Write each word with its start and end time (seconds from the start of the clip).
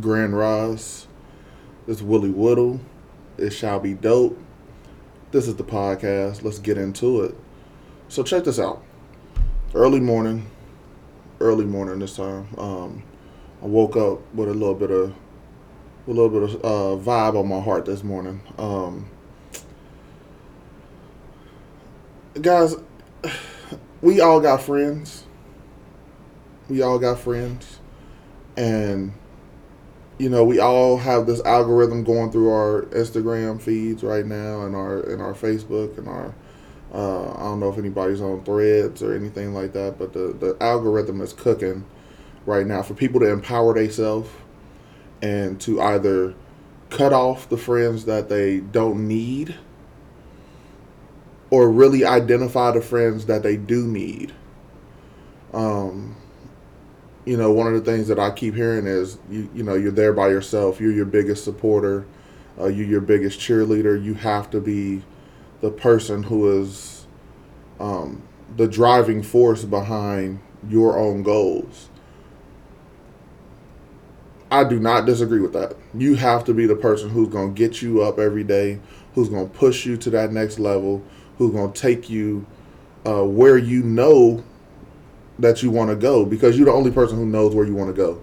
Grand 0.00 0.36
Rise. 0.36 1.06
It's 1.86 2.02
Willie 2.02 2.30
Woodle. 2.30 2.80
It 3.38 3.50
shall 3.50 3.80
be 3.80 3.94
dope. 3.94 4.38
This 5.30 5.48
is 5.48 5.56
the 5.56 5.64
podcast. 5.64 6.42
Let's 6.42 6.58
get 6.58 6.76
into 6.76 7.22
it. 7.22 7.34
So 8.08 8.22
check 8.22 8.44
this 8.44 8.58
out. 8.58 8.82
Early 9.74 10.00
morning, 10.00 10.46
early 11.40 11.64
morning 11.64 11.98
this 12.00 12.16
time. 12.16 12.48
Um, 12.58 13.02
I 13.62 13.66
woke 13.66 13.96
up 13.96 14.20
with 14.34 14.48
a 14.48 14.54
little 14.54 14.74
bit 14.74 14.90
of 14.90 15.14
a 16.06 16.10
little 16.10 16.28
bit 16.28 16.42
of 16.42 16.54
uh, 16.64 17.02
vibe 17.02 17.38
on 17.38 17.48
my 17.48 17.60
heart 17.60 17.84
this 17.84 18.02
morning. 18.02 18.42
Um, 18.58 19.08
guys, 22.40 22.76
we 24.02 24.20
all 24.20 24.40
got 24.40 24.62
friends. 24.62 25.24
We 26.68 26.82
all 26.82 26.98
got 26.98 27.18
friends, 27.18 27.78
and 28.56 29.12
you 30.18 30.28
know 30.28 30.44
we 30.44 30.58
all 30.58 30.96
have 30.96 31.26
this 31.26 31.40
algorithm 31.42 32.04
going 32.04 32.30
through 32.30 32.50
our 32.50 32.82
Instagram 32.90 33.60
feeds 33.60 34.02
right 34.02 34.26
now, 34.26 34.62
and 34.62 34.74
our 34.74 35.00
and 35.00 35.22
our 35.22 35.34
Facebook 35.34 35.96
and 35.98 36.08
our. 36.08 36.34
Uh, 36.92 37.32
I 37.32 37.42
don't 37.42 37.60
know 37.60 37.68
if 37.68 37.76
anybody's 37.76 38.20
on 38.22 38.42
Threads 38.44 39.02
or 39.02 39.14
anything 39.14 39.52
like 39.54 39.72
that, 39.74 39.98
but 39.98 40.12
the 40.12 40.34
the 40.38 40.56
algorithm 40.60 41.20
is 41.20 41.32
cooking 41.32 41.84
right 42.46 42.66
now 42.66 42.82
for 42.82 42.94
people 42.94 43.20
to 43.20 43.30
empower 43.30 43.74
themselves 43.74 44.30
and 45.20 45.60
to 45.60 45.80
either 45.82 46.34
cut 46.90 47.12
off 47.12 47.48
the 47.48 47.58
friends 47.58 48.06
that 48.06 48.28
they 48.28 48.60
don't 48.60 49.06
need 49.06 49.54
or 51.50 51.70
really 51.70 52.04
identify 52.04 52.70
the 52.70 52.80
friends 52.80 53.26
that 53.26 53.42
they 53.42 53.56
do 53.56 53.86
need. 53.86 54.32
Um, 55.52 56.16
you 57.28 57.36
know, 57.36 57.52
one 57.52 57.66
of 57.66 57.74
the 57.74 57.82
things 57.82 58.08
that 58.08 58.18
I 58.18 58.30
keep 58.30 58.54
hearing 58.54 58.86
is 58.86 59.18
you 59.30 59.50
you 59.54 59.62
know 59.62 59.74
you're 59.74 59.92
there 59.92 60.14
by 60.14 60.28
yourself. 60.28 60.80
You're 60.80 60.92
your 60.92 61.04
biggest 61.04 61.44
supporter. 61.44 62.06
Uh, 62.58 62.68
you're 62.68 62.86
your 62.86 63.02
biggest 63.02 63.38
cheerleader. 63.38 64.02
You 64.02 64.14
have 64.14 64.48
to 64.50 64.60
be 64.60 65.02
the 65.60 65.70
person 65.70 66.22
who 66.22 66.62
is 66.62 67.06
um, 67.78 68.22
the 68.56 68.66
driving 68.66 69.22
force 69.22 69.64
behind 69.64 70.40
your 70.66 70.98
own 70.98 71.22
goals. 71.22 71.90
I 74.50 74.64
do 74.64 74.80
not 74.80 75.04
disagree 75.04 75.40
with 75.40 75.52
that. 75.52 75.76
You 75.92 76.14
have 76.14 76.44
to 76.44 76.54
be 76.54 76.64
the 76.64 76.76
person 76.76 77.10
who's 77.10 77.28
going 77.28 77.54
to 77.54 77.58
get 77.58 77.82
you 77.82 78.02
up 78.02 78.18
every 78.18 78.42
day, 78.42 78.80
who's 79.14 79.28
going 79.28 79.50
to 79.50 79.54
push 79.54 79.84
you 79.84 79.98
to 79.98 80.10
that 80.10 80.32
next 80.32 80.58
level, 80.58 81.04
who's 81.36 81.52
going 81.52 81.72
to 81.72 81.78
take 81.78 82.08
you 82.08 82.46
uh, 83.06 83.22
where 83.22 83.58
you 83.58 83.82
know 83.82 84.42
that 85.38 85.62
you 85.62 85.70
want 85.70 85.90
to 85.90 85.96
go 85.96 86.24
because 86.24 86.56
you're 86.56 86.66
the 86.66 86.72
only 86.72 86.90
person 86.90 87.16
who 87.16 87.26
knows 87.26 87.54
where 87.54 87.66
you 87.66 87.74
want 87.74 87.94
to 87.94 87.96
go. 87.96 88.20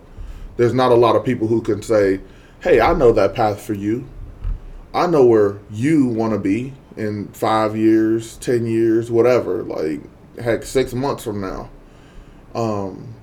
There's 0.58 0.73
not 0.73 0.91
a 0.91 0.95
lot 0.95 1.16
of 1.16 1.23
people 1.23 1.47
who 1.47 1.61
can 1.61 1.81
say, 1.81 2.22
hey, 2.61 2.81
I 2.81 2.94
know 2.94 3.11
that 3.11 3.33
path 3.33 3.61
for 3.61 3.73
you. 3.73 4.07
I 4.94 5.07
know 5.07 5.25
where 5.25 5.59
you 5.69 6.07
want 6.07 6.33
to 6.33 6.39
be 6.39 6.73
in 6.95 7.27
five 7.30 7.75
years, 7.75 8.38
10 8.38 8.66
years, 8.66 9.11
whatever, 9.11 9.63
like, 9.63 10.02
heck, 10.39 10.63
six 10.63 10.94
months 10.94 11.23
from 11.23 11.41
now. 11.41 11.69
Um, 12.53 13.13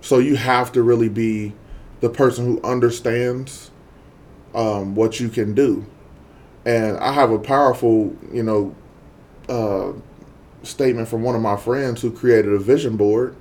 so 0.00 0.18
you 0.18 0.36
have 0.36 0.72
to 0.72 0.82
really 0.82 1.08
be 1.08 1.54
the 2.00 2.10
person 2.10 2.44
who 2.44 2.62
understands 2.62 3.70
um, 4.54 4.94
what 4.94 5.18
you 5.18 5.28
can 5.28 5.54
do. 5.54 5.86
And 6.64 6.98
I 6.98 7.12
have 7.12 7.30
a 7.30 7.38
powerful, 7.38 8.14
you 8.32 8.42
know, 8.42 8.74
uh, 9.48 9.92
statement 10.66 11.08
from 11.08 11.22
one 11.22 11.34
of 11.34 11.42
my 11.42 11.56
friends 11.56 12.02
who 12.02 12.10
created 12.10 12.52
a 12.52 12.58
vision 12.58 12.96
board. 12.96 13.36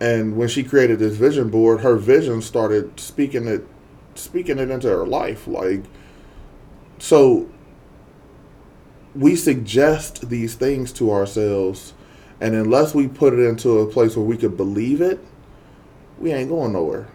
And 0.00 0.36
when 0.36 0.48
she 0.48 0.64
created 0.64 0.98
this 0.98 1.16
vision 1.16 1.50
board, 1.50 1.80
her 1.80 1.96
vision 1.96 2.42
started 2.42 2.98
speaking 2.98 3.46
it, 3.46 3.66
speaking 4.14 4.58
it 4.58 4.70
into 4.70 4.88
her 4.88 5.06
life. 5.06 5.46
Like, 5.46 5.84
so 6.98 7.48
we 9.14 9.36
suggest 9.36 10.28
these 10.28 10.54
things 10.54 10.92
to 10.94 11.12
ourselves, 11.12 11.94
and 12.40 12.54
unless 12.54 12.94
we 12.94 13.06
put 13.06 13.32
it 13.32 13.40
into 13.40 13.78
a 13.78 13.86
place 13.86 14.16
where 14.16 14.26
we 14.26 14.36
could 14.36 14.56
believe 14.56 15.00
it, 15.00 15.24
we 16.18 16.32
ain't 16.32 16.48
going 16.48 16.72
nowhere 16.72 17.08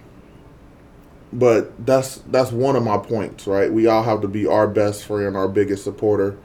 but 1.32 1.86
that's 1.86 2.18
that's 2.28 2.52
one 2.52 2.76
of 2.76 2.84
my 2.84 2.98
points, 2.98 3.46
right? 3.46 3.72
We 3.72 3.88
all 3.88 4.04
have 4.04 4.22
to 4.22 4.28
be 4.28 4.48
our 4.48 4.68
best 4.68 5.06
friend, 5.06 5.38
our 5.38 5.48
biggest 5.48 5.84
supporter, 5.84 6.38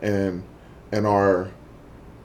and 0.00 0.44
and 0.92 1.06
our 1.06 1.50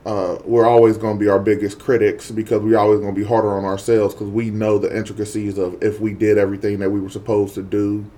uh, 0.05 0.37
we're 0.45 0.67
always 0.67 0.97
going 0.97 1.17
to 1.17 1.19
be 1.19 1.29
our 1.29 1.39
biggest 1.39 1.79
critics 1.79 2.29
because 2.29 2.61
we're 2.61 2.77
always 2.77 2.99
going 2.99 3.13
to 3.13 3.19
be 3.19 3.25
harder 3.25 3.57
on 3.57 3.65
ourselves 3.65 4.13
because 4.13 4.29
we 4.29 4.51
know 4.51 4.77
the 4.77 4.95
intricacies 4.95 5.57
of 5.57 5.81
if 5.81 5.99
we 5.99 6.13
did 6.13 6.37
everything 6.37 6.77
that 6.79 6.91
we 6.91 6.99
were 6.99 7.09
supposed 7.09 7.55
to 7.55 7.63
do. 7.63 8.09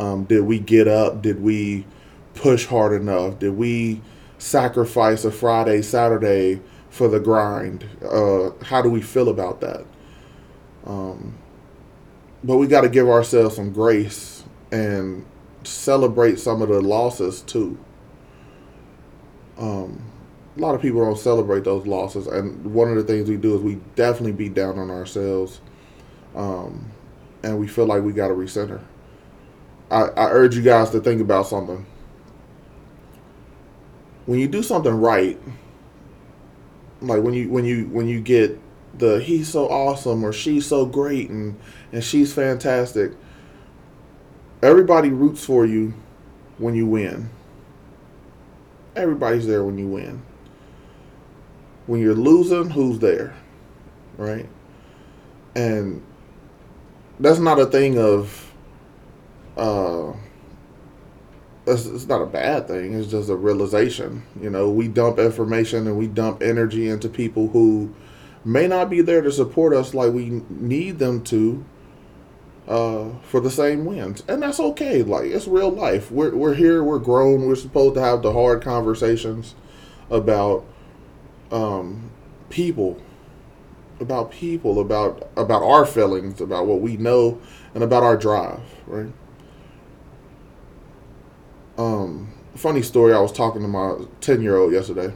Um, 0.00 0.24
did 0.24 0.40
we 0.42 0.58
get 0.58 0.88
up? 0.88 1.20
Did 1.20 1.42
we 1.42 1.86
push 2.34 2.64
hard 2.66 2.98
enough? 2.98 3.38
Did 3.40 3.56
we 3.58 4.00
sacrifice 4.38 5.24
a 5.24 5.30
Friday, 5.30 5.82
Saturday 5.82 6.62
for 6.88 7.08
the 7.08 7.20
grind? 7.20 7.84
Uh, 8.02 8.50
how 8.64 8.80
do 8.80 8.88
we 8.88 9.02
feel 9.02 9.28
about 9.28 9.60
that? 9.60 9.84
Um, 10.86 11.34
but 12.42 12.56
we 12.56 12.66
got 12.66 12.82
to 12.82 12.88
give 12.88 13.08
ourselves 13.08 13.56
some 13.56 13.72
grace 13.72 14.44
and 14.72 15.26
celebrate 15.64 16.38
some 16.38 16.62
of 16.62 16.68
the 16.68 16.80
losses 16.80 17.42
too. 17.42 17.78
Um, 19.58 20.02
a 20.58 20.60
lot 20.60 20.74
of 20.74 20.82
people 20.82 21.00
don't 21.00 21.18
celebrate 21.18 21.62
those 21.62 21.86
losses, 21.86 22.26
and 22.26 22.74
one 22.74 22.88
of 22.88 22.96
the 22.96 23.04
things 23.04 23.28
we 23.28 23.36
do 23.36 23.54
is 23.54 23.62
we 23.62 23.76
definitely 23.94 24.32
beat 24.32 24.54
down 24.54 24.76
on 24.76 24.90
ourselves, 24.90 25.60
um, 26.34 26.90
and 27.44 27.58
we 27.60 27.68
feel 27.68 27.86
like 27.86 28.02
we 28.02 28.12
got 28.12 28.28
to 28.28 28.34
recenter. 28.34 28.82
I, 29.88 30.02
I 30.02 30.30
urge 30.30 30.56
you 30.56 30.62
guys 30.62 30.90
to 30.90 31.00
think 31.00 31.20
about 31.20 31.46
something. 31.46 31.86
When 34.26 34.40
you 34.40 34.48
do 34.48 34.64
something 34.64 34.92
right, 34.92 35.38
like 37.00 37.22
when 37.22 37.34
you 37.34 37.48
when 37.48 37.64
you 37.64 37.86
when 37.86 38.08
you 38.08 38.20
get 38.20 38.58
the 38.98 39.20
he's 39.20 39.48
so 39.48 39.68
awesome 39.68 40.24
or 40.24 40.32
she's 40.32 40.66
so 40.66 40.84
great 40.84 41.30
and 41.30 41.58
and 41.92 42.02
she's 42.02 42.32
fantastic. 42.32 43.12
Everybody 44.60 45.10
roots 45.10 45.44
for 45.44 45.64
you 45.64 45.94
when 46.58 46.74
you 46.74 46.86
win. 46.86 47.30
Everybody's 48.96 49.46
there 49.46 49.62
when 49.62 49.78
you 49.78 49.86
win. 49.86 50.22
When 51.88 52.02
you're 52.02 52.14
losing, 52.14 52.68
who's 52.68 52.98
there? 52.98 53.34
Right? 54.18 54.46
And 55.56 56.04
that's 57.18 57.38
not 57.38 57.58
a 57.58 57.64
thing 57.64 57.98
of 57.98 58.52
uh 59.56 60.12
it's, 61.66 61.86
it's 61.86 62.06
not 62.06 62.20
a 62.20 62.26
bad 62.26 62.68
thing. 62.68 62.92
It's 62.92 63.10
just 63.10 63.30
a 63.30 63.36
realization. 63.36 64.22
You 64.38 64.50
know, 64.50 64.68
we 64.68 64.86
dump 64.86 65.18
information 65.18 65.86
and 65.86 65.96
we 65.96 66.06
dump 66.06 66.42
energy 66.42 66.88
into 66.88 67.08
people 67.08 67.48
who 67.48 67.94
may 68.44 68.68
not 68.68 68.90
be 68.90 69.00
there 69.00 69.22
to 69.22 69.32
support 69.32 69.72
us 69.72 69.94
like 69.94 70.12
we 70.12 70.42
need 70.50 70.98
them 70.98 71.24
to 71.24 71.64
uh, 72.68 73.08
for 73.22 73.40
the 73.40 73.50
same 73.50 73.86
wins, 73.86 74.22
and 74.28 74.42
that's 74.42 74.60
okay. 74.60 75.02
Like 75.02 75.24
it's 75.24 75.48
real 75.48 75.70
life. 75.70 76.10
We're 76.10 76.34
we're 76.34 76.54
here. 76.54 76.84
We're 76.84 76.98
grown. 76.98 77.46
We're 77.46 77.56
supposed 77.56 77.94
to 77.94 78.02
have 78.02 78.20
the 78.20 78.34
hard 78.34 78.62
conversations 78.62 79.54
about 80.10 80.66
um, 81.50 82.10
people, 82.50 83.00
about 84.00 84.30
people, 84.30 84.80
about 84.80 85.28
about 85.36 85.62
our 85.62 85.86
feelings, 85.86 86.40
about 86.40 86.66
what 86.66 86.80
we 86.80 86.96
know, 86.96 87.40
and 87.74 87.82
about 87.82 88.02
our 88.02 88.16
drive. 88.16 88.60
Right. 88.86 89.12
Um, 91.76 92.32
funny 92.54 92.82
story. 92.82 93.14
I 93.14 93.20
was 93.20 93.32
talking 93.32 93.62
to 93.62 93.68
my 93.68 93.96
ten 94.20 94.42
year 94.42 94.56
old 94.56 94.72
yesterday 94.72 95.12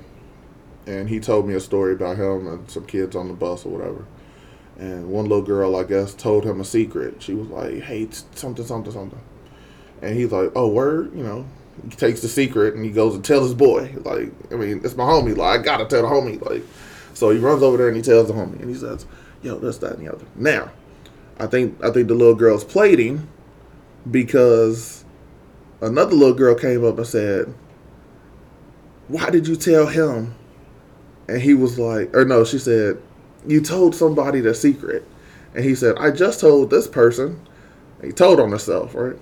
and 0.87 1.09
he 1.09 1.21
told 1.21 1.47
me 1.47 1.55
a 1.55 1.61
story 1.61 1.93
about 1.93 2.17
him 2.17 2.47
and 2.47 2.71
some 2.71 2.85
kids 2.85 3.15
on 3.15 3.29
the 3.29 3.35
bus 3.35 3.65
or 3.65 3.71
whatever. 3.71 4.05
And 4.79 5.09
one 5.09 5.27
little 5.27 5.45
girl, 5.45 5.77
I 5.77 5.85
guess, 5.85 6.15
told 6.15 6.45
him 6.45 6.61
a 6.61 6.65
secret. 6.65 7.23
She 7.23 7.35
was 7.35 7.49
like, 7.49 7.83
"Hey, 7.83 8.09
something, 8.35 8.65
something, 8.65 8.93
something," 8.93 9.21
and 10.01 10.17
he's 10.17 10.33
like, 10.33 10.51
"Oh, 10.57 10.69
word," 10.69 11.15
you 11.15 11.23
know. 11.23 11.47
He 11.85 11.91
takes 11.91 12.21
the 12.21 12.29
secret 12.29 12.75
and 12.75 12.85
he 12.85 12.91
goes 12.91 13.15
and 13.15 13.25
tells 13.25 13.45
his 13.45 13.55
boy. 13.55 13.95
Like, 14.05 14.31
I 14.53 14.57
mean, 14.57 14.81
it's 14.85 14.97
my 14.97 15.05
homie. 15.05 15.37
Like, 15.37 15.61
I 15.61 15.63
gotta 15.63 15.85
tell 15.87 16.03
the 16.03 16.09
homie. 16.09 16.41
Like, 16.49 16.63
so 17.15 17.31
he 17.31 17.39
runs 17.39 17.63
over 17.63 17.77
there 17.77 17.89
and 17.89 17.97
he 17.97 18.03
tells 18.03 18.29
the 18.29 18.35
homie, 18.35 18.61
and 18.61 18.71
he 18.71 18.77
says, 18.77 19.07
"Yo, 19.43 19.59
this, 19.59 19.79
that, 19.79 19.95
and 19.95 20.07
the 20.07 20.13
other." 20.13 20.25
Now, 20.37 20.71
I 21.39 21.47
think 21.47 21.83
I 21.85 21.91
think 21.91 22.09
the 22.09 22.15
little 22.15 22.35
girl's 22.35 22.65
plating 22.65 23.29
because 24.11 25.05
another 25.81 26.15
little 26.15 26.35
girl 26.35 26.55
came 26.55 26.85
up 26.85 26.99
and 26.99 27.07
said, 27.07 27.55
"Why 29.09 29.31
did 29.31 29.47
you 29.47 29.57
tell 29.57 29.87
him 29.87 30.35
and 31.29 31.41
he 31.41 31.55
was 31.55 31.79
like, 31.79 32.15
or 32.15 32.25
no, 32.25 32.45
she 32.45 32.59
said, 32.59 33.01
you 33.47 33.61
told 33.61 33.95
somebody 33.95 34.41
the 34.41 34.55
secret. 34.55 35.07
And 35.55 35.65
he 35.65 35.75
said, 35.75 35.97
I 35.99 36.11
just 36.11 36.41
told 36.41 36.71
this 36.71 36.87
person. 36.87 37.41
He 38.03 38.13
told 38.13 38.41
on 38.41 38.51
himself, 38.51 38.95
right? 38.95 39.17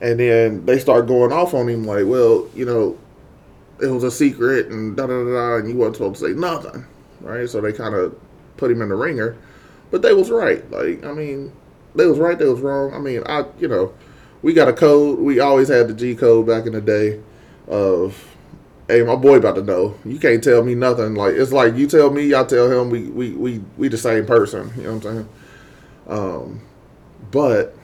And 0.00 0.18
then 0.18 0.64
they 0.64 0.78
start 0.78 1.06
going 1.06 1.32
off 1.32 1.52
on 1.54 1.68
him 1.68 1.84
like, 1.84 2.06
well, 2.06 2.48
you 2.54 2.64
know, 2.64 2.98
it 3.80 3.86
was 3.86 4.04
a 4.04 4.10
secret 4.10 4.66
and 4.68 4.96
da 4.96 5.06
da 5.06 5.24
da 5.24 5.56
and 5.56 5.68
you 5.68 5.76
weren't 5.76 5.96
supposed 5.96 6.20
to 6.20 6.28
say 6.28 6.34
nothing, 6.34 6.84
right? 7.20 7.48
So 7.48 7.60
they 7.60 7.72
kind 7.72 7.94
of 7.94 8.18
put 8.56 8.70
him 8.70 8.82
in 8.82 8.88
the 8.88 8.94
ringer. 8.94 9.36
But 9.90 10.02
they 10.02 10.14
was 10.14 10.30
right. 10.30 10.68
Like, 10.70 11.04
I 11.04 11.12
mean, 11.12 11.52
they 11.94 12.06
was 12.06 12.18
right, 12.18 12.38
they 12.38 12.46
was 12.46 12.60
wrong. 12.60 12.94
I 12.94 12.98
mean, 12.98 13.22
I 13.26 13.44
you 13.58 13.68
know, 13.68 13.92
we 14.42 14.52
got 14.52 14.68
a 14.68 14.72
code. 14.72 15.18
We 15.18 15.40
always 15.40 15.68
had 15.68 15.88
the 15.88 15.94
G 15.94 16.14
code 16.14 16.46
back 16.46 16.66
in 16.66 16.72
the 16.72 16.80
day 16.80 17.20
of 17.66 18.26
hey, 18.88 19.02
my 19.02 19.14
boy 19.16 19.36
about 19.36 19.54
to 19.54 19.62
know. 19.62 19.96
You 20.04 20.18
can't 20.18 20.42
tell 20.42 20.62
me 20.62 20.74
nothing. 20.74 21.14
Like 21.14 21.34
it's 21.34 21.52
like 21.52 21.76
you 21.76 21.86
tell 21.86 22.10
me, 22.10 22.34
I 22.34 22.44
tell 22.44 22.70
him. 22.70 22.90
We 22.90 23.04
we 23.08 23.30
we 23.32 23.62
we 23.76 23.88
the 23.88 23.98
same 23.98 24.26
person. 24.26 24.70
You 24.76 24.82
know 24.84 24.94
what 24.94 25.06
I'm 25.06 25.14
saying? 25.14 25.28
Um, 26.08 26.60
but 27.30 27.76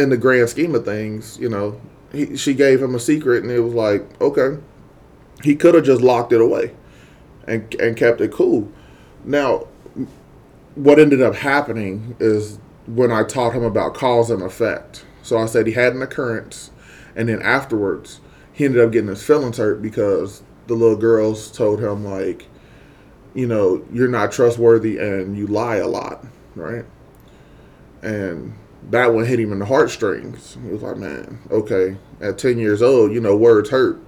in 0.00 0.10
the 0.10 0.16
grand 0.16 0.48
scheme 0.48 0.74
of 0.74 0.84
things, 0.84 1.38
you 1.38 1.48
know, 1.48 1.80
he, 2.12 2.36
she 2.36 2.54
gave 2.54 2.82
him 2.82 2.94
a 2.94 3.00
secret, 3.00 3.42
and 3.42 3.52
it 3.52 3.60
was 3.60 3.74
like, 3.74 4.20
okay, 4.20 4.60
he 5.42 5.54
could 5.54 5.74
have 5.74 5.84
just 5.84 6.02
locked 6.02 6.32
it 6.32 6.40
away, 6.40 6.74
and 7.46 7.72
and 7.76 7.96
kept 7.96 8.20
it 8.20 8.32
cool. 8.32 8.70
Now, 9.24 9.68
what 10.74 10.98
ended 10.98 11.22
up 11.22 11.34
happening 11.36 12.16
is 12.18 12.58
when 12.86 13.12
I 13.12 13.22
taught 13.22 13.54
him 13.54 13.62
about 13.62 13.94
cause 13.94 14.30
and 14.30 14.42
effect. 14.42 15.04
So 15.22 15.38
I 15.38 15.46
said 15.46 15.66
he 15.66 15.74
had 15.74 15.94
an 15.94 16.02
occurrence, 16.02 16.70
and 17.14 17.28
then 17.28 17.42
afterwards 17.42 18.20
he 18.52 18.64
ended 18.64 18.84
up 18.84 18.92
getting 18.92 19.08
his 19.08 19.22
feelings 19.22 19.58
hurt 19.58 19.80
because 19.80 20.42
the 20.66 20.74
little 20.74 20.96
girls 20.96 21.50
told 21.50 21.80
him 21.80 22.04
like, 22.04 22.46
you 23.34 23.46
know, 23.46 23.84
you're 23.92 24.08
not 24.08 24.32
trustworthy 24.32 24.98
and 24.98 25.36
you 25.36 25.46
lie 25.46 25.76
a 25.76 25.86
lot, 25.86 26.24
right? 26.54 26.84
And 28.02 28.54
that 28.88 29.12
one 29.12 29.24
hit 29.26 29.38
him 29.38 29.52
in 29.52 29.58
the 29.58 29.66
heartstrings. 29.66 30.56
He 30.62 30.68
was 30.68 30.82
like, 30.82 30.96
man, 30.96 31.38
okay, 31.50 31.96
at 32.20 32.38
10 32.38 32.58
years 32.58 32.82
old, 32.82 33.12
you 33.12 33.20
know, 33.20 33.36
words 33.36 33.70
hurt. 33.70 34.00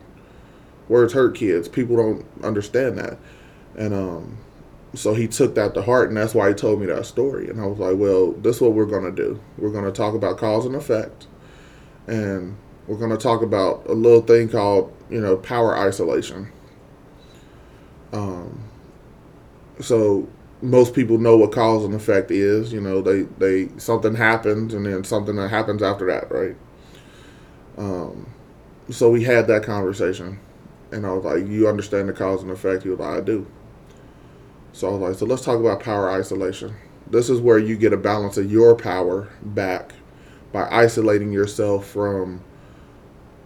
Words 0.88 1.12
hurt 1.12 1.34
kids. 1.34 1.69
People 1.69 1.96
don't 1.96 2.26
understand 2.42 2.98
that. 2.98 3.19
And 3.76 3.94
um, 3.94 4.38
so 4.94 5.14
he 5.14 5.28
took 5.28 5.54
that 5.54 5.74
to 5.74 5.82
heart, 5.82 6.08
and 6.08 6.16
that's 6.16 6.34
why 6.34 6.48
he 6.48 6.54
told 6.54 6.80
me 6.80 6.86
that 6.86 7.06
story. 7.06 7.48
And 7.48 7.60
I 7.60 7.66
was 7.66 7.78
like, 7.78 7.96
well, 7.96 8.32
this 8.32 8.56
is 8.56 8.62
what 8.62 8.72
we're 8.72 8.86
going 8.86 9.04
to 9.04 9.12
do. 9.12 9.40
We're 9.56 9.70
going 9.70 9.84
to 9.84 9.92
talk 9.92 10.14
about 10.14 10.38
cause 10.38 10.66
and 10.66 10.75
effect. 10.75 11.26
And 12.06 12.56
we're 12.86 12.98
going 12.98 13.10
to 13.10 13.16
talk 13.16 13.42
about 13.42 13.86
a 13.86 13.92
little 13.92 14.22
thing 14.22 14.48
called, 14.48 14.94
you 15.08 15.20
know, 15.20 15.36
power 15.36 15.76
isolation. 15.76 16.50
Um, 18.12 18.64
so 19.80 20.28
most 20.62 20.94
people 20.94 21.19
know 21.19 21.37
what 21.37 21.53
cause 21.53 21.85
and 21.85 21.94
effect 21.94 22.31
is. 22.31 22.73
You 22.73 22.81
know, 22.81 23.03
they 23.03 23.23
they 23.38 23.69
something 23.79 24.14
happens 24.14 24.73
and 24.73 24.87
then 24.87 25.05
something 25.05 25.37
that 25.37 25.50
happens 25.50 25.82
after 25.82 26.06
that, 26.06 26.31
right? 26.31 26.56
Um, 27.76 28.26
so 28.91 29.11
we 29.11 29.25
had 29.25 29.47
that 29.49 29.64
conversation, 29.64 30.38
and 30.93 31.05
I 31.05 31.12
was 31.12 31.25
like, 31.25 31.49
"You 31.49 31.69
understand 31.69 32.09
the 32.09 32.12
cause 32.12 32.43
and 32.43 32.50
effect?" 32.50 32.85
He 32.85 32.91
was 32.91 33.00
like, 33.00 33.19
"I 33.19 33.20
do." 33.20 33.47
So 34.73 34.88
I 34.88 34.93
was 34.93 35.00
like, 35.00 35.19
"So 35.19 35.26
let's 35.26 35.44
talk 35.44 35.59
about 35.59 35.81
power 35.81 36.11
isolation. 36.11 36.75
This 37.11 37.29
is 37.29 37.41
where 37.41 37.59
you 37.59 37.76
get 37.76 37.93
a 37.93 37.97
balance 37.97 38.38
of 38.38 38.50
your 38.50 38.75
power 38.75 39.29
back 39.43 39.93
by 40.53 40.69
isolating 40.70 41.32
yourself 41.32 41.87
from 41.87 42.41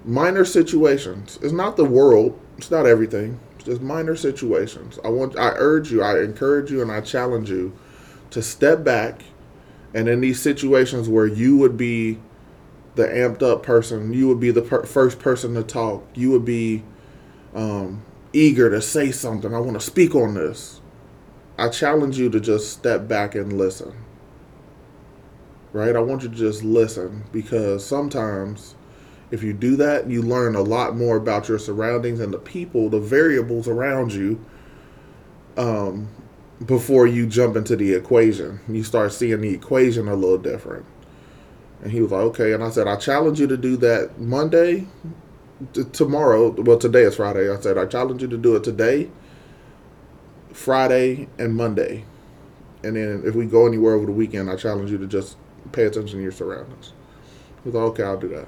minor 0.05 0.45
situations. 0.45 1.39
It's 1.43 1.53
not 1.53 1.77
the 1.77 1.85
world. 1.85 2.39
It's 2.59 2.71
not 2.71 2.87
everything 2.87 3.41
just 3.67 3.83
minor 3.83 4.17
situations. 4.17 4.99
I 5.05 5.09
want, 5.09 5.39
I 5.39 5.51
urge 5.57 5.93
you, 5.93 6.03
I 6.03 6.21
encourage 6.21 6.71
you, 6.71 6.81
and 6.81 6.91
I 6.91 7.01
challenge 7.01 7.51
you 7.51 7.77
to 8.31 8.41
step 8.41 8.83
back, 8.85 9.23
and 9.93 10.09
in 10.09 10.21
these 10.21 10.41
situations 10.41 11.09
where 11.09 11.27
you 11.27 11.57
would 11.59 11.77
be 11.77 12.19
the 12.95 13.07
amped 13.07 13.43
up 13.43 13.63
person, 13.63 14.13
you 14.13 14.29
would 14.29 14.41
be 14.41 14.51
the 14.51 14.63
per- 14.63 14.85
first 14.85 15.19
person 15.19 15.55
to 15.55 15.63
talk, 15.63 16.07
you 16.15 16.31
would 16.31 16.45
be 16.45 16.83
um, 17.55 18.05
eager 18.33 18.71
to 18.71 18.81
say 18.81 19.11
something. 19.11 19.55
I 19.55 19.59
want 19.59 19.79
to 19.79 19.85
speak 19.85 20.15
on 20.15 20.35
this. 20.35 20.81
I 21.59 21.69
challenge 21.69 22.19
you 22.19 22.31
to 22.31 22.41
just 22.41 22.73
step 22.73 23.09
back 23.09 23.35
and 23.35 23.53
listen. 23.53 23.95
Right? 25.73 25.97
I 25.97 26.01
want 26.01 26.23
you 26.23 26.29
to 26.29 26.35
just 26.35 26.63
listen 26.63 27.25
because 27.33 27.85
sometimes 27.85 28.77
if 29.31 29.43
you 29.43 29.53
do 29.53 29.77
that, 29.77 30.09
you 30.09 30.23
learn 30.23 30.55
a 30.55 30.61
lot 30.61 30.97
more 30.97 31.17
about 31.17 31.49
your 31.49 31.59
surroundings 31.59 32.21
and 32.21 32.33
the 32.33 32.39
people, 32.39 32.89
the 32.89 33.01
variables 33.01 33.67
around 33.67 34.13
you, 34.13 34.45
um, 35.57 36.09
before 36.65 37.07
you 37.07 37.27
jump 37.27 37.57
into 37.57 37.77
the 37.77 37.93
equation. 37.93 38.61
You 38.69 38.85
start 38.85 39.13
seeing 39.13 39.41
the 39.41 39.53
equation 39.53 40.09
a 40.09 40.15
little 40.15 40.39
different. 40.39 40.87
And 41.83 41.93
he 41.93 42.01
was 42.01 42.13
like, 42.13 42.23
okay. 42.23 42.53
And 42.53 42.63
I 42.63 42.71
said, 42.71 42.87
I 42.87 42.97
challenge 42.97 43.41
you 43.41 43.47
to 43.49 43.57
do 43.57 43.77
that 43.79 44.19
Monday, 44.19 44.87
t- 45.73 45.85
tomorrow. 45.93 46.51
Well, 46.51 46.79
today 46.79 47.03
is 47.03 47.17
Friday. 47.17 47.53
I 47.53 47.61
said, 47.61 47.77
I 47.77 47.87
challenge 47.87 48.23
you 48.23 48.29
to 48.29 48.39
do 48.39 48.55
it 48.57 48.65
today, 48.65 49.11
Friday, 50.53 51.29
and 51.39 51.55
Monday. 51.55 52.05
And 52.85 52.97
then 52.97 53.23
if 53.27 53.35
we 53.35 53.47
go 53.47 53.67
anywhere 53.67 53.95
over 53.95 54.07
the 54.07 54.13
weekend, 54.13 54.49
I 54.49 54.57
challenge 54.57 54.91
you 54.91 54.99
to 54.99 55.07
just 55.07 55.37
pay 55.73 55.85
attention 55.85 56.19
to 56.19 56.23
your 56.23 56.33
surroundings. 56.33 56.93
He 57.65 57.71
was 57.71 57.75
like, 57.75 57.85
okay, 57.91 58.05
I'll 58.05 58.17
do 58.17 58.29
that 58.29 58.47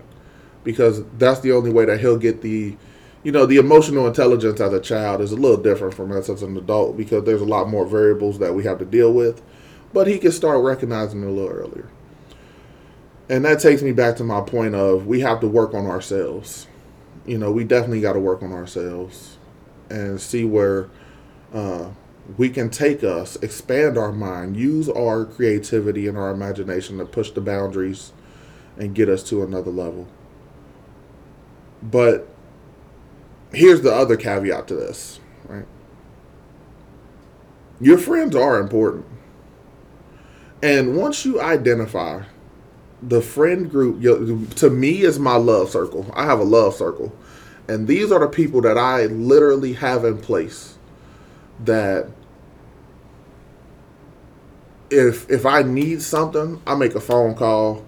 because 0.68 1.02
that's 1.16 1.40
the 1.40 1.50
only 1.50 1.72
way 1.72 1.86
that 1.86 1.98
he'll 1.98 2.18
get 2.18 2.42
the 2.42 2.76
you 3.22 3.32
know 3.32 3.46
the 3.46 3.56
emotional 3.56 4.06
intelligence 4.06 4.60
as 4.60 4.70
a 4.70 4.78
child 4.78 5.22
is 5.22 5.32
a 5.32 5.34
little 5.34 5.56
different 5.56 5.94
from 5.94 6.12
us 6.12 6.28
as 6.28 6.42
an 6.42 6.54
adult 6.58 6.94
because 6.94 7.24
there's 7.24 7.40
a 7.40 7.46
lot 7.46 7.70
more 7.70 7.86
variables 7.86 8.38
that 8.38 8.54
we 8.54 8.64
have 8.64 8.78
to 8.78 8.84
deal 8.84 9.10
with 9.10 9.40
but 9.94 10.06
he 10.06 10.18
can 10.18 10.30
start 10.30 10.62
recognizing 10.62 11.22
it 11.22 11.26
a 11.26 11.30
little 11.30 11.48
earlier. 11.48 11.88
And 13.30 13.46
that 13.46 13.60
takes 13.60 13.80
me 13.80 13.92
back 13.92 14.16
to 14.16 14.24
my 14.24 14.42
point 14.42 14.74
of 14.74 15.06
we 15.06 15.20
have 15.20 15.40
to 15.40 15.48
work 15.48 15.72
on 15.72 15.86
ourselves. 15.86 16.66
You 17.24 17.38
know 17.38 17.50
we 17.50 17.64
definitely 17.64 18.02
got 18.02 18.12
to 18.12 18.20
work 18.20 18.42
on 18.42 18.52
ourselves 18.52 19.38
and 19.88 20.20
see 20.20 20.44
where 20.44 20.90
uh, 21.54 21.92
we 22.36 22.50
can 22.50 22.68
take 22.68 23.02
us 23.02 23.36
expand 23.36 23.96
our 23.96 24.12
mind 24.12 24.54
use 24.54 24.86
our 24.90 25.24
creativity 25.24 26.06
and 26.06 26.18
our 26.18 26.30
imagination 26.30 26.98
to 26.98 27.06
push 27.06 27.30
the 27.30 27.40
boundaries 27.40 28.12
and 28.76 28.94
get 28.94 29.08
us 29.08 29.22
to 29.22 29.42
another 29.42 29.70
level 29.70 30.06
but 31.82 32.28
here's 33.52 33.82
the 33.82 33.94
other 33.94 34.16
caveat 34.16 34.68
to 34.68 34.74
this, 34.74 35.20
right? 35.46 35.66
Your 37.80 37.98
friends 37.98 38.34
are 38.34 38.60
important. 38.60 39.06
And 40.62 40.96
once 40.96 41.24
you 41.24 41.40
identify 41.40 42.24
the 43.00 43.22
friend 43.22 43.70
group, 43.70 44.00
to 44.56 44.70
me, 44.70 45.02
is 45.02 45.18
my 45.18 45.36
love 45.36 45.70
circle. 45.70 46.10
I 46.14 46.24
have 46.24 46.40
a 46.40 46.44
love 46.44 46.74
circle. 46.74 47.16
And 47.68 47.86
these 47.86 48.10
are 48.10 48.18
the 48.18 48.28
people 48.28 48.60
that 48.62 48.76
I 48.76 49.06
literally 49.06 49.74
have 49.74 50.04
in 50.04 50.18
place 50.18 50.76
that 51.64 52.08
if 54.90 55.28
if 55.30 55.44
I 55.44 55.62
need 55.62 56.02
something, 56.02 56.62
I 56.66 56.74
make 56.74 56.94
a 56.94 57.00
phone 57.00 57.34
call 57.34 57.84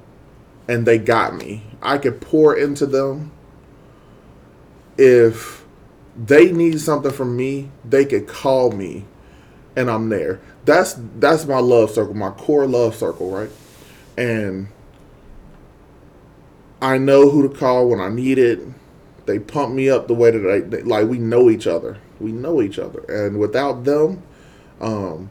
and 0.69 0.87
they 0.87 0.99
got 0.99 1.35
me. 1.35 1.65
I 1.83 1.99
could 1.99 2.21
pour 2.21 2.57
into 2.57 2.87
them 2.87 3.33
if 5.01 5.65
they 6.15 6.53
need 6.53 6.79
something 6.79 7.11
from 7.11 7.35
me, 7.35 7.71
they 7.89 8.05
could 8.05 8.29
call 8.29 8.71
me 8.71 9.07
and 9.75 9.91
I'm 9.91 10.11
there. 10.11 10.41
That's 10.67 10.95
that's 11.17 11.47
my 11.47 11.59
love 11.59 11.91
circle, 11.91 12.13
my 12.13 12.31
core 12.31 12.67
love 12.67 12.95
circle, 12.95 13.31
right? 13.31 13.51
And 14.19 14.69
I 16.83 16.99
know 16.99 17.31
who 17.31 17.49
to 17.49 17.55
call 17.55 17.89
when 17.89 17.99
I 17.99 18.11
need 18.11 18.39
it. 18.39 18.61
They 19.25 19.39
pump 19.39 19.75
me 19.75 19.89
up 19.89 20.07
the 20.07 20.15
way 20.15 20.31
that 20.33 20.51
I 20.51 20.61
they, 20.61 20.83
like 20.83 21.09
we 21.09 21.19
know 21.19 21.49
each 21.49 21.67
other. 21.67 21.97
We 22.19 22.33
know 22.33 22.61
each 22.61 22.79
other. 22.79 23.01
And 23.09 23.39
without 23.39 23.85
them, 23.85 24.23
um, 24.83 25.31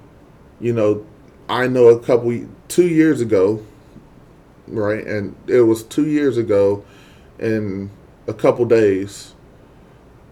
you 0.59 0.73
know, 0.73 1.05
I 1.47 1.67
know 1.67 1.89
a 1.89 1.99
couple 1.99 2.47
2 2.69 2.87
years 2.87 3.21
ago, 3.21 3.63
right? 4.67 5.05
And 5.05 5.35
it 5.45 5.61
was 5.61 5.83
2 5.83 6.07
years 6.07 6.37
ago 6.37 6.83
in 7.37 7.91
a 8.25 8.33
couple 8.33 8.65
days 8.65 9.35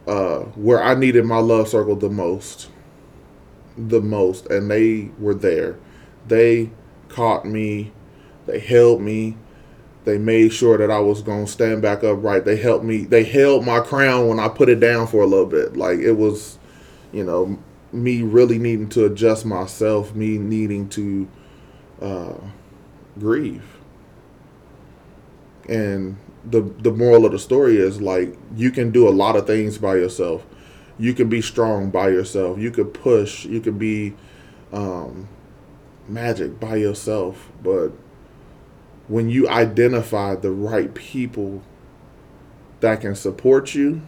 uh, 0.08 0.40
where 0.56 0.82
I 0.82 0.96
needed 0.96 1.26
my 1.26 1.40
love 1.40 1.68
circle 1.68 1.96
the 1.96 2.10
most, 2.10 2.70
the 3.78 4.02
most, 4.02 4.48
and 4.48 4.72
they 4.72 5.12
were 5.20 5.36
there. 5.36 5.78
They 6.28 6.72
caught 7.10 7.46
me, 7.46 7.92
they 8.46 8.60
held 8.60 9.02
me, 9.02 9.38
they 10.08 10.18
made 10.18 10.54
sure 10.54 10.78
that 10.78 10.90
I 10.90 11.00
was 11.00 11.22
gonna 11.22 11.48
stand 11.48 11.82
back 11.82 12.02
upright. 12.02 12.46
They 12.46 12.56
helped 12.56 12.86
me. 12.86 13.00
They 13.00 13.26
held 13.26 13.66
my 13.66 13.82
crown 13.82 14.30
when 14.30 14.40
I 14.40 14.48
put 14.48 14.70
it 14.70 14.80
down 14.80 15.06
for 15.06 15.22
a 15.22 15.28
little 15.28 15.46
bit. 15.46 15.76
Like 15.76 16.00
it 16.00 16.14
was, 16.14 16.58
you 17.12 17.26
know, 17.26 17.60
me 17.92 18.22
really 18.22 18.58
needing 18.58 18.88
to 18.92 19.06
adjust 19.06 19.46
myself, 19.46 20.16
me 20.16 20.38
needing 20.38 20.88
to 20.90 21.28
uh, 22.02 22.36
grieve, 23.20 23.66
and 25.68 26.16
the 26.50 26.62
the 26.62 26.92
moral 26.92 27.26
of 27.26 27.32
the 27.32 27.40
story 27.40 27.78
is 27.78 28.02
like 28.02 28.36
you 28.56 28.72
can 28.72 28.92
do 28.92 29.08
a 29.08 29.12
lot 29.12 29.36
of 29.36 29.46
things 29.46 29.78
by 29.78 29.96
yourself. 29.96 30.46
You 30.98 31.14
can 31.14 31.30
be 31.30 31.42
strong 31.42 31.90
by 31.90 32.10
yourself. 32.10 32.58
You 32.58 32.72
could 32.72 32.94
push. 32.94 33.46
You 33.46 33.60
could 33.62 33.78
be 33.78 34.16
um, 34.72 35.28
magic 36.08 36.60
by 36.60 36.78
yourself. 36.78 37.52
But 37.62 37.90
when 39.08 39.30
you 39.30 39.48
identify 39.48 40.36
the 40.36 40.52
right 40.52 40.94
people 40.94 41.62
that 42.80 43.02
can 43.02 43.16
support 43.16 43.76
you, 43.76 44.02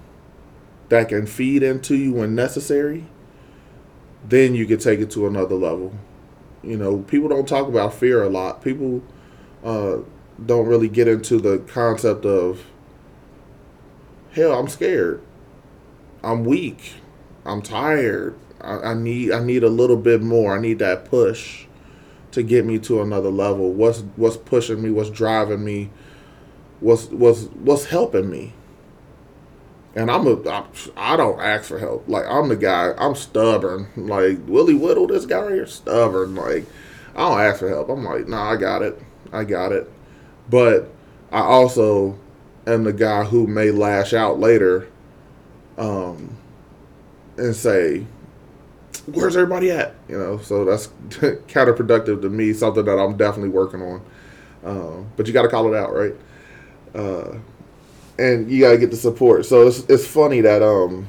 that 0.89 1.09
can 1.09 1.25
feed 1.25 1.61
into 1.61 1.95
you 1.95 2.13
when 2.13 2.35
necessary, 2.35 3.05
then 4.27 4.55
you 4.55 4.65
can 4.65 4.79
take 4.79 4.99
it 4.99 5.11
to 5.11 5.27
another 5.27 5.55
level. 5.55 5.93
You 6.63 6.77
know, 6.77 6.99
people 6.99 7.29
don't 7.29 7.47
talk 7.47 7.67
about 7.67 7.93
fear 7.93 8.23
a 8.23 8.29
lot. 8.29 8.61
People 8.63 9.01
uh, 9.63 9.99
don't 10.45 10.67
really 10.67 10.89
get 10.89 11.07
into 11.07 11.39
the 11.39 11.59
concept 11.59 12.25
of 12.25 12.65
hell. 14.31 14.57
I'm 14.59 14.67
scared. 14.67 15.21
I'm 16.23 16.43
weak. 16.43 16.93
I'm 17.45 17.61
tired. 17.61 18.37
I, 18.61 18.91
I 18.91 18.93
need 18.93 19.31
I 19.31 19.43
need 19.43 19.63
a 19.63 19.69
little 19.69 19.97
bit 19.97 20.21
more. 20.21 20.57
I 20.57 20.61
need 20.61 20.79
that 20.79 21.05
push 21.05 21.65
to 22.31 22.43
get 22.43 22.65
me 22.65 22.77
to 22.79 23.01
another 23.01 23.29
level. 23.29 23.71
What's 23.71 24.01
what's 24.15 24.37
pushing 24.37 24.81
me? 24.81 24.91
What's 24.91 25.09
driving 25.09 25.63
me? 25.63 25.89
What's 26.79 27.05
what's 27.05 27.43
what's 27.45 27.85
helping 27.85 28.29
me? 28.29 28.53
And 29.95 30.11
I'm 30.11 30.27
a 30.27 30.49
I, 30.49 30.65
I 30.95 31.17
don't 31.17 31.39
ask 31.39 31.65
for 31.65 31.79
help. 31.79 32.07
Like 32.07 32.25
I'm 32.27 32.49
the 32.49 32.57
guy. 32.57 32.93
I'm 32.97 33.15
stubborn. 33.15 33.87
Like 33.95 34.39
Willie 34.45 34.75
Whittle, 34.75 35.07
this 35.07 35.25
guy 35.25 35.53
here, 35.53 35.67
stubborn. 35.67 36.35
Like 36.35 36.65
I 37.15 37.29
don't 37.29 37.39
ask 37.39 37.59
for 37.59 37.69
help. 37.69 37.89
I'm 37.89 38.03
like, 38.03 38.27
nah, 38.27 38.51
I 38.51 38.55
got 38.55 38.81
it. 38.81 39.01
I 39.31 39.43
got 39.43 39.71
it. 39.71 39.91
But 40.49 40.89
I 41.31 41.41
also 41.41 42.17
am 42.65 42.83
the 42.83 42.93
guy 42.93 43.23
who 43.23 43.47
may 43.47 43.71
lash 43.71 44.13
out 44.13 44.39
later, 44.39 44.87
um, 45.77 46.35
and 47.37 47.55
say, 47.55 48.05
where's 49.05 49.35
everybody 49.35 49.71
at? 49.71 49.95
You 50.07 50.17
know, 50.17 50.37
so 50.39 50.65
that's 50.65 50.87
counterproductive 51.47 52.21
to 52.21 52.29
me. 52.29 52.53
Something 52.53 52.85
that 52.85 52.97
I'm 52.97 53.17
definitely 53.17 53.49
working 53.49 53.81
on. 53.81 54.01
Um, 54.63 55.11
but 55.15 55.27
you 55.27 55.33
got 55.33 55.43
to 55.43 55.49
call 55.49 55.73
it 55.73 55.77
out, 55.77 55.93
right? 55.93 56.15
Uh, 56.93 57.37
and 58.17 58.51
you 58.51 58.61
got 58.61 58.71
to 58.71 58.77
get 58.77 58.91
the 58.91 58.97
support. 58.97 59.45
So 59.45 59.67
it's 59.67 59.79
it's 59.89 60.05
funny 60.05 60.41
that 60.41 60.61
um, 60.61 61.07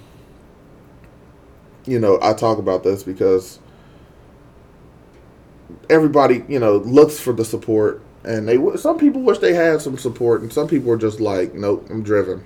you 1.86 1.98
know, 1.98 2.18
I 2.22 2.32
talk 2.34 2.58
about 2.58 2.84
this 2.84 3.02
because 3.02 3.58
everybody, 5.88 6.44
you 6.48 6.58
know, 6.58 6.76
looks 6.76 7.18
for 7.18 7.32
the 7.32 7.44
support, 7.44 8.02
and 8.24 8.46
they 8.46 8.58
some 8.76 8.98
people 8.98 9.22
wish 9.22 9.38
they 9.38 9.54
had 9.54 9.80
some 9.80 9.96
support, 9.96 10.42
and 10.42 10.52
some 10.52 10.68
people 10.68 10.90
are 10.90 10.98
just 10.98 11.20
like, 11.20 11.54
nope, 11.54 11.86
I'm 11.90 12.02
driven, 12.02 12.44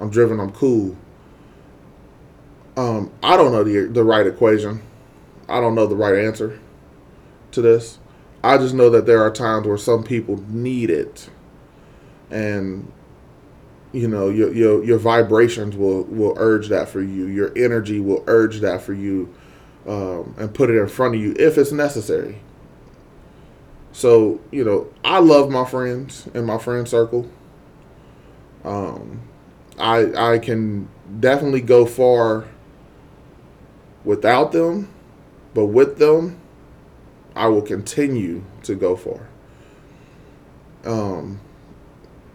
I'm 0.00 0.10
driven, 0.10 0.38
I'm 0.40 0.52
cool. 0.52 0.96
Um, 2.76 3.10
I 3.22 3.36
don't 3.36 3.52
know 3.52 3.64
the 3.64 3.92
the 3.92 4.04
right 4.04 4.26
equation. 4.26 4.82
I 5.48 5.60
don't 5.60 5.74
know 5.74 5.86
the 5.86 5.96
right 5.96 6.24
answer 6.24 6.58
to 7.52 7.62
this. 7.62 7.98
I 8.44 8.58
just 8.58 8.74
know 8.74 8.90
that 8.90 9.06
there 9.06 9.22
are 9.22 9.30
times 9.30 9.66
where 9.66 9.78
some 9.78 10.02
people 10.02 10.42
need 10.48 10.90
it, 10.90 11.30
and 12.30 12.90
you 13.92 14.08
know 14.08 14.28
your 14.28 14.52
your 14.52 14.84
your 14.84 14.98
vibrations 14.98 15.76
will 15.76 16.04
will 16.04 16.34
urge 16.36 16.68
that 16.68 16.88
for 16.88 17.00
you. 17.00 17.26
Your 17.26 17.52
energy 17.56 18.00
will 18.00 18.24
urge 18.26 18.60
that 18.60 18.82
for 18.82 18.94
you, 18.94 19.32
um, 19.86 20.34
and 20.38 20.52
put 20.52 20.70
it 20.70 20.76
in 20.76 20.88
front 20.88 21.14
of 21.14 21.20
you 21.20 21.34
if 21.38 21.56
it's 21.56 21.72
necessary. 21.72 22.40
So 23.92 24.40
you 24.50 24.64
know, 24.64 24.92
I 25.04 25.18
love 25.20 25.50
my 25.50 25.64
friends 25.64 26.28
and 26.34 26.46
my 26.46 26.58
friend 26.58 26.88
circle. 26.88 27.28
Um, 28.64 29.22
I 29.78 30.32
I 30.34 30.38
can 30.38 30.88
definitely 31.20 31.60
go 31.60 31.86
far 31.86 32.46
without 34.04 34.52
them, 34.52 34.88
but 35.54 35.66
with 35.66 35.98
them, 35.98 36.40
I 37.34 37.48
will 37.48 37.62
continue 37.62 38.44
to 38.64 38.74
go 38.74 38.96
far. 38.96 39.28
Um, 40.84 41.40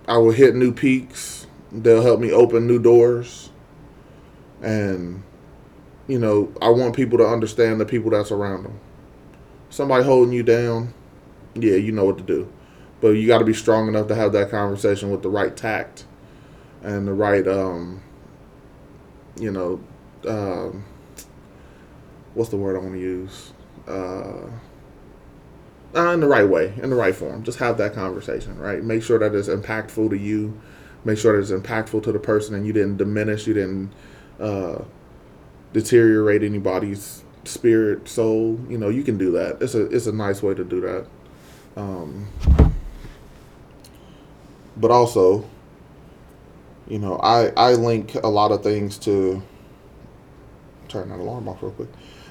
I 0.08 0.18
will 0.18 0.32
hit 0.32 0.56
new 0.56 0.72
peaks. 0.72 1.48
They'll 1.72 2.02
help 2.02 2.20
me 2.20 2.32
open 2.32 2.66
new 2.66 2.80
doors. 2.80 3.50
And, 4.62 5.24
you 6.08 6.18
know, 6.18 6.52
I 6.62 6.70
want 6.70 6.96
people 6.96 7.18
to 7.18 7.28
understand 7.28 7.80
the 7.80 7.86
people 7.86 8.12
that's 8.12 8.32
around 8.32 8.64
them. 8.64 8.80
Somebody 9.70 10.06
holding 10.06 10.34
you 10.34 10.44
down, 10.44 10.94
yeah, 11.64 11.76
you 11.76 11.92
know 11.92 12.06
what 12.06 12.18
to 12.18 12.24
do. 12.24 12.52
But 13.00 13.10
you 13.10 13.28
got 13.28 13.40
to 13.40 13.46
be 13.46 13.54
strong 13.54 13.88
enough 13.88 14.08
to 14.08 14.16
have 14.16 14.32
that 14.34 14.50
conversation 14.50 15.12
with 15.12 15.22
the 15.22 15.30
right 15.30 15.56
tact 15.56 16.06
and 16.82 17.08
the 17.08 17.14
right, 17.14 17.48
um, 17.48 18.02
you 19.40 19.52
know, 19.52 19.80
um, 20.28 20.84
what's 22.34 22.50
the 22.50 22.58
word 22.58 22.76
I 22.76 22.80
want 22.80 22.94
to 22.94 23.00
use? 23.00 23.54
Uh, 23.88 24.50
uh, 25.96 26.12
in 26.12 26.20
the 26.20 26.28
right 26.28 26.48
way, 26.48 26.74
in 26.82 26.90
the 26.90 26.96
right 26.96 27.16
form. 27.16 27.44
Just 27.44 27.60
have 27.60 27.78
that 27.78 27.94
conversation, 27.94 28.58
right? 28.60 28.84
Make 28.84 29.04
sure 29.04 29.20
that 29.20 29.34
it's 29.34 29.48
impactful 29.48 30.10
to 30.10 30.18
you. 30.18 30.60
Make 31.06 31.18
sure 31.18 31.34
that 31.34 31.42
it's 31.42 31.68
impactful 31.68 32.04
to 32.04 32.12
the 32.12 32.20
person, 32.20 32.56
and 32.56 32.66
you 32.68 32.74
didn't 32.74 32.98
diminish, 32.98 33.48
you 33.48 33.54
didn't 33.54 33.92
uh, 34.40 34.84
deteriorate 35.74 36.44
anybody's 36.44 37.24
spirit, 37.46 38.08
soul. 38.08 38.60
You 38.70 38.78
know, 38.78 38.90
you 38.90 39.04
can 39.04 39.18
do 39.18 39.32
that. 39.32 39.62
It's 39.62 39.76
a 39.76 39.86
it's 39.86 40.08
a 40.08 40.12
nice 40.12 40.44
way 40.44 40.54
to 40.54 40.64
do 40.64 40.82
that. 40.82 41.08
Um, 41.78 42.28
but 44.76 44.90
also, 44.90 45.46
you 46.88 46.98
know, 46.98 47.20
I 47.20 47.52
I 47.56 47.74
link 47.74 48.16
a 48.16 48.28
lot 48.28 48.52
of 48.52 48.64
things 48.64 48.98
to 49.00 49.44
turn 50.88 51.10
that 51.10 51.20
alarm 51.20 51.48
off 51.48 51.62
real 51.62 51.72
quick. 51.72 51.90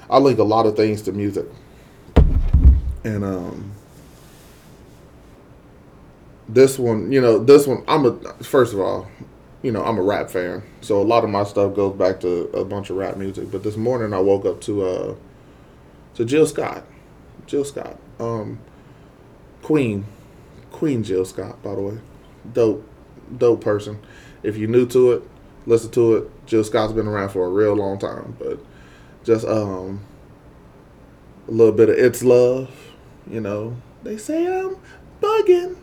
I 0.09 0.17
link 0.19 0.39
a 0.39 0.43
lot 0.43 0.65
of 0.65 0.75
things 0.75 1.01
to 1.03 1.13
music. 1.13 1.45
And 3.03 3.23
um 3.23 3.71
this 6.49 6.77
one, 6.77 7.11
you 7.11 7.21
know, 7.21 7.39
this 7.39 7.67
one 7.67 7.83
I'm 7.87 8.05
a 8.05 8.33
first 8.43 8.73
of 8.73 8.81
all, 8.81 9.09
you 9.61 9.71
know, 9.71 9.83
I'm 9.83 9.97
a 9.97 10.01
rap 10.01 10.29
fan. 10.29 10.63
So 10.81 11.01
a 11.01 11.03
lot 11.03 11.23
of 11.23 11.29
my 11.29 11.45
stuff 11.45 11.73
goes 11.73 11.95
back 11.95 12.19
to 12.21 12.49
a 12.53 12.65
bunch 12.65 12.89
of 12.89 12.97
rap 12.97 13.15
music. 13.15 13.49
But 13.49 13.63
this 13.63 13.77
morning 13.77 14.13
I 14.13 14.19
woke 14.19 14.45
up 14.45 14.59
to 14.61 14.85
uh 14.85 15.15
to 16.15 16.25
Jill 16.25 16.47
Scott. 16.47 16.83
Jill 17.45 17.63
Scott. 17.63 17.97
Um 18.19 18.59
Queen. 19.67 20.05
Queen 20.71 21.03
Jill 21.03 21.25
Scott, 21.25 21.61
by 21.61 21.75
the 21.75 21.81
way. 21.81 21.97
Dope 22.53 22.89
dope 23.37 23.59
person. 23.59 23.99
If 24.41 24.55
you're 24.55 24.69
new 24.69 24.87
to 24.87 25.11
it, 25.11 25.23
listen 25.65 25.91
to 25.91 26.15
it. 26.15 26.45
Jill 26.45 26.63
Scott's 26.63 26.93
been 26.93 27.05
around 27.05 27.31
for 27.31 27.43
a 27.45 27.49
real 27.49 27.73
long 27.73 27.99
time, 27.99 28.37
but 28.39 28.59
just 29.25 29.45
um 29.45 30.05
a 31.49 31.51
little 31.51 31.73
bit 31.73 31.89
of 31.89 31.97
it's 31.97 32.23
love, 32.23 32.69
you 33.29 33.41
know. 33.41 33.75
They 34.03 34.15
say 34.15 34.47
I'm 34.47 34.77
bugging. 35.21 35.75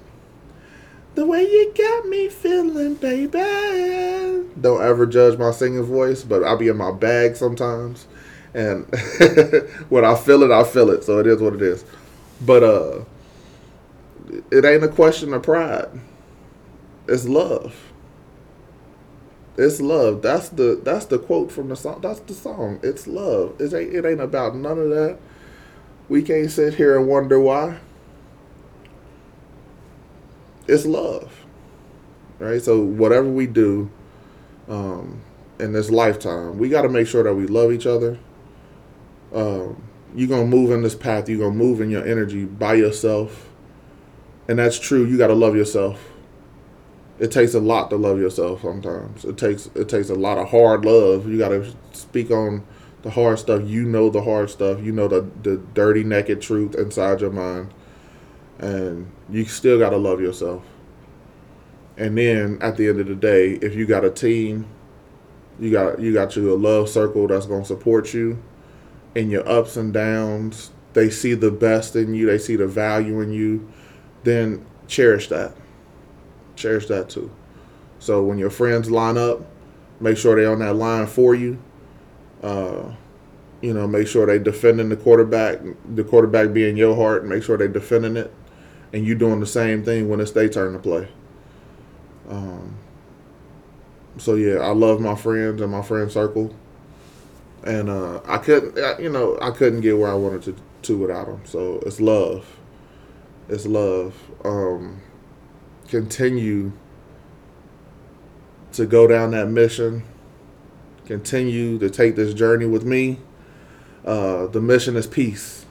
The 1.14 1.26
way 1.26 1.42
you 1.42 1.70
got 1.76 2.08
me 2.08 2.30
feeling, 2.30 2.94
baby. 2.94 4.48
Don't 4.58 4.82
ever 4.82 5.04
judge 5.04 5.38
my 5.38 5.50
singing 5.50 5.82
voice, 5.82 6.22
but 6.22 6.42
I'll 6.42 6.56
be 6.56 6.68
in 6.68 6.78
my 6.78 6.90
bag 6.90 7.36
sometimes. 7.36 8.06
And 8.54 8.86
when 9.90 10.06
I 10.06 10.14
feel 10.14 10.42
it, 10.42 10.50
I 10.50 10.64
feel 10.64 10.88
it. 10.88 11.04
So 11.04 11.18
it 11.18 11.26
is 11.26 11.42
what 11.42 11.52
it 11.52 11.60
is. 11.60 11.84
But 12.40 12.62
uh 12.62 13.04
it 14.50 14.64
ain't 14.64 14.84
a 14.84 14.88
question 14.88 15.32
of 15.34 15.42
pride. 15.42 15.88
It's 17.06 17.26
love. 17.26 17.74
It's 19.56 19.80
love. 19.80 20.22
That's 20.22 20.48
the 20.48 20.80
that's 20.82 21.06
the 21.06 21.18
quote 21.18 21.52
from 21.52 21.68
the 21.68 21.76
song. 21.76 22.00
That's 22.00 22.20
the 22.20 22.34
song. 22.34 22.80
It's 22.82 23.06
love. 23.06 23.60
It 23.60 23.72
ain't 23.72 23.94
it 23.94 24.04
ain't 24.04 24.20
about 24.20 24.56
none 24.56 24.78
of 24.78 24.90
that. 24.90 25.18
We 26.08 26.22
can't 26.22 26.50
sit 26.50 26.74
here 26.74 26.98
and 26.98 27.06
wonder 27.06 27.38
why. 27.38 27.78
It's 30.66 30.86
love. 30.86 31.44
Right? 32.38 32.60
So 32.60 32.80
whatever 32.80 33.28
we 33.28 33.46
do 33.46 33.90
um, 34.68 35.20
in 35.58 35.72
this 35.72 35.90
lifetime, 35.90 36.58
we 36.58 36.68
got 36.68 36.82
to 36.82 36.88
make 36.88 37.06
sure 37.06 37.22
that 37.22 37.34
we 37.34 37.46
love 37.46 37.72
each 37.72 37.86
other. 37.86 38.18
Um, 39.32 39.82
you're 40.14 40.28
to 40.28 40.46
move 40.46 40.70
in 40.70 40.82
this 40.82 40.94
path. 40.94 41.28
You're 41.28 41.50
to 41.50 41.54
move 41.54 41.80
in 41.80 41.90
your 41.90 42.06
energy 42.06 42.44
by 42.44 42.74
yourself. 42.74 43.48
And 44.48 44.58
that's 44.58 44.78
true. 44.78 45.04
You 45.04 45.16
got 45.16 45.28
to 45.28 45.34
love 45.34 45.56
yourself 45.56 45.98
it 47.18 47.30
takes 47.30 47.54
a 47.54 47.60
lot 47.60 47.90
to 47.90 47.96
love 47.96 48.18
yourself 48.18 48.62
sometimes. 48.62 49.24
It 49.24 49.38
takes 49.38 49.66
it 49.74 49.88
takes 49.88 50.10
a 50.10 50.14
lot 50.14 50.38
of 50.38 50.50
hard 50.50 50.84
love. 50.84 51.28
You 51.28 51.38
got 51.38 51.50
to 51.50 51.72
speak 51.92 52.30
on 52.30 52.64
the 53.02 53.10
hard 53.10 53.38
stuff. 53.38 53.62
You 53.64 53.84
know 53.84 54.10
the 54.10 54.22
hard 54.22 54.50
stuff. 54.50 54.80
You 54.82 54.92
know 54.92 55.08
the 55.08 55.28
the 55.42 55.56
dirty 55.74 56.02
naked 56.02 56.40
truth 56.40 56.74
inside 56.74 57.20
your 57.20 57.30
mind. 57.30 57.72
And 58.58 59.10
you 59.30 59.44
still 59.44 59.78
got 59.78 59.90
to 59.90 59.96
love 59.96 60.20
yourself. 60.20 60.64
And 61.96 62.18
then 62.18 62.58
at 62.60 62.76
the 62.76 62.88
end 62.88 63.00
of 63.00 63.06
the 63.06 63.14
day, 63.14 63.52
if 63.52 63.74
you 63.74 63.86
got 63.86 64.04
a 64.04 64.10
team, 64.10 64.66
you 65.60 65.70
got 65.70 66.00
you 66.00 66.12
got 66.12 66.34
you 66.34 66.52
a 66.52 66.56
love 66.56 66.88
circle 66.88 67.28
that's 67.28 67.46
going 67.46 67.62
to 67.62 67.68
support 67.68 68.12
you 68.12 68.42
in 69.14 69.30
your 69.30 69.48
ups 69.48 69.76
and 69.76 69.92
downs. 69.92 70.72
They 70.94 71.10
see 71.10 71.34
the 71.34 71.50
best 71.52 71.94
in 71.94 72.14
you, 72.14 72.26
they 72.26 72.38
see 72.38 72.56
the 72.56 72.66
value 72.66 73.20
in 73.20 73.32
you, 73.32 73.68
then 74.24 74.64
cherish 74.88 75.28
that 75.28 75.54
cherish 76.56 76.86
that 76.86 77.08
too. 77.08 77.30
So 77.98 78.22
when 78.22 78.38
your 78.38 78.50
friends 78.50 78.90
line 78.90 79.16
up, 79.16 79.40
make 80.00 80.16
sure 80.16 80.36
they're 80.36 80.52
on 80.52 80.58
that 80.60 80.74
line 80.74 81.06
for 81.06 81.34
you. 81.34 81.58
Uh, 82.42 82.92
you 83.60 83.72
know, 83.72 83.86
make 83.86 84.06
sure 84.06 84.26
they're 84.26 84.38
defending 84.38 84.90
the 84.90 84.96
quarterback, 84.96 85.60
the 85.94 86.04
quarterback 86.04 86.52
being 86.52 86.76
your 86.76 86.94
heart, 86.94 87.24
make 87.24 87.42
sure 87.42 87.56
they're 87.56 87.68
defending 87.68 88.16
it, 88.16 88.32
and 88.92 89.06
you 89.06 89.14
doing 89.14 89.40
the 89.40 89.46
same 89.46 89.82
thing 89.82 90.08
when 90.08 90.20
it's 90.20 90.32
their 90.32 90.48
turn 90.48 90.74
to 90.74 90.78
play. 90.78 91.08
Um, 92.28 92.76
so 94.18 94.34
yeah, 94.34 94.56
I 94.56 94.72
love 94.72 95.00
my 95.00 95.14
friends 95.14 95.62
and 95.62 95.72
my 95.72 95.82
friend 95.82 96.12
circle, 96.12 96.54
and 97.64 97.88
uh, 97.88 98.20
I 98.26 98.38
couldn't, 98.38 99.02
you 99.02 99.08
know, 99.08 99.38
I 99.40 99.50
couldn't 99.50 99.80
get 99.80 99.96
where 99.96 100.10
I 100.10 100.14
wanted 100.14 100.42
to 100.42 100.56
two 100.82 100.98
without 100.98 101.26
them. 101.26 101.40
So 101.46 101.80
it's 101.86 102.00
love. 102.00 102.46
It's 103.48 103.66
love. 103.66 104.14
Um, 104.44 105.02
continue 105.88 106.72
to 108.72 108.86
go 108.86 109.06
down 109.06 109.32
that 109.32 109.48
mission. 109.48 110.02
Continue 111.06 111.78
to 111.78 111.90
take 111.90 112.16
this 112.16 112.32
journey 112.32 112.66
with 112.66 112.84
me. 112.84 113.18
Uh, 114.04 114.46
the 114.46 114.60
mission 114.60 114.96
is 114.96 115.06
peace. 115.06 115.66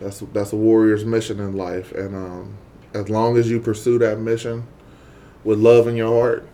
That's 0.00 0.20
that's 0.32 0.52
a 0.52 0.56
warrior's 0.56 1.04
mission 1.04 1.40
in 1.40 1.56
life, 1.56 1.92
and 1.92 2.14
um, 2.14 2.56
as 2.94 3.10
long 3.10 3.36
as 3.36 3.50
you 3.50 3.60
pursue 3.60 3.98
that 3.98 4.18
mission 4.18 4.66
with 5.44 5.58
love 5.58 5.86
in 5.86 5.96
your 5.96 6.08
heart, 6.08 6.48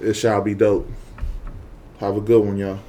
it 0.00 0.14
shall 0.14 0.42
be 0.42 0.54
dope. 0.54 0.88
Have 1.98 2.16
a 2.16 2.20
good 2.20 2.44
one, 2.44 2.58
y'all. 2.58 2.80